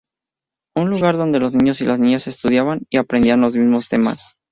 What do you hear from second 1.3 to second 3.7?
los niños y las niñas estudiaban y aprendían los